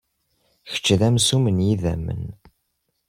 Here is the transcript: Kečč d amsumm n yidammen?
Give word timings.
Kečč 0.71 0.87
d 0.99 1.01
amsumm 1.07 1.45
n 1.55 1.65
yidammen? 1.65 2.23